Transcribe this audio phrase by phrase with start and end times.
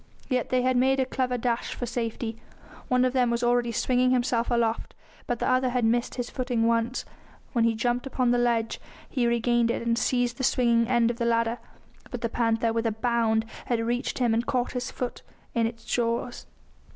[0.29, 2.41] Yet they had made a clever dash for safety;
[2.87, 4.95] one of them was already swinging himself aloft,
[5.27, 7.05] but the other had missed his footing once,
[7.53, 11.19] when he jumped upon the ledge; he regained it and seized the swinging end of
[11.19, 11.59] the ladder,
[12.09, 15.21] but the panther, with a bound, had reached him and caught his foot
[15.53, 16.47] in its jaws.